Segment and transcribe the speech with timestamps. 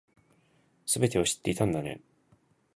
[0.87, 2.01] 全てを知っていたんだね